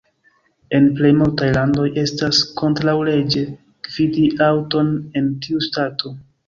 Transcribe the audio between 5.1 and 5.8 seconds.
en tiu